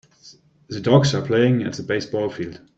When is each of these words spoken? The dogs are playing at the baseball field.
The 0.69 0.79
dogs 0.79 1.13
are 1.13 1.23
playing 1.23 1.61
at 1.61 1.73
the 1.73 1.83
baseball 1.83 2.31
field. 2.31 2.59